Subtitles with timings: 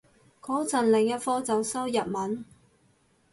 [0.39, 2.43] 個陣另一科就修日文